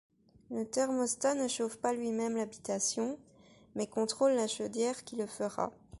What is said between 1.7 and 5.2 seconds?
pas lui-même l'habitation, mais contrôle la chaudière qui